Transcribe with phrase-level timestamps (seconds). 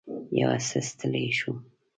[0.39, 1.57] یو څه ستړې شوم.